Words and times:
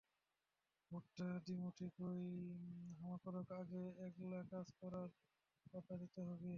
ভোটটা 0.91 1.27
দিমো 1.45 1.69
ঠিকই, 1.77 2.23
হামাকরক 2.99 3.49
আগে 3.51 3.83
এগলা 4.05 4.39
কাজ 4.51 4.67
করার 4.79 5.09
কতা 5.65 5.93
দিতে 5.97 6.21
হবি। 6.21 6.49